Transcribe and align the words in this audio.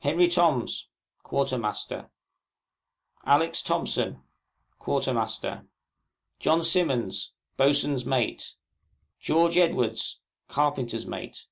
HENRY 0.00 0.26
TOMS, 0.26 0.88
Quartermaster. 1.22 2.10
ALEX. 3.24 3.62
THOMPSON," 3.62 4.20
JOHN 6.44 6.64
SIMMONDS, 6.64 7.30
Boatswain's 7.56 8.04
Mate. 8.04 8.54
GEORGE 9.20 9.56
EDWARDS, 9.56 10.18
Carpenter's 10.48 11.06
Mate. 11.06 11.46